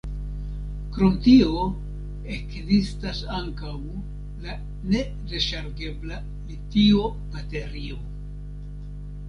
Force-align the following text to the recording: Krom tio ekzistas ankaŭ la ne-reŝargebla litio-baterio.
Krom 0.93 1.17
tio 1.25 1.65
ekzistas 2.37 3.19
ankaŭ 3.41 3.75
la 4.47 4.57
ne-reŝargebla 4.95 6.21
litio-baterio. 6.25 8.03